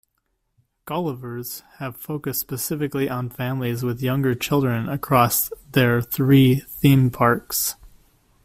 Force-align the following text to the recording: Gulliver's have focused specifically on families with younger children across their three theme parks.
Gulliver's 0.85 1.61
have 1.77 1.95
focused 1.95 2.39
specifically 2.39 3.07
on 3.07 3.29
families 3.29 3.83
with 3.83 4.01
younger 4.01 4.33
children 4.33 4.89
across 4.89 5.49
their 5.73 6.01
three 6.01 6.61
theme 6.61 7.11
parks. 7.11 7.75